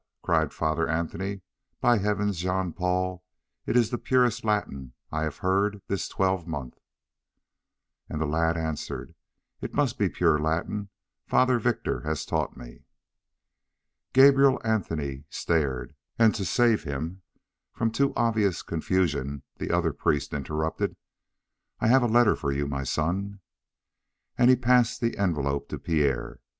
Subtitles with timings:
[0.23, 1.41] cried Father Anthony.
[1.79, 3.23] "By heavens, Jean Paul,
[3.67, 6.79] it is the purest Latin I have heard this twelvemonth."
[8.09, 9.13] And the lad answered:
[9.61, 10.89] "It must be pure Latin;
[11.27, 12.83] Father Victor has taught me."
[14.11, 17.21] Gabrielle Anthony stared, and to save him
[17.71, 20.95] from too obvious confusion the other priest interrupted:
[21.79, 23.39] "I have a letter for you, my son."
[24.35, 26.39] And he passed the envelope to Pierre.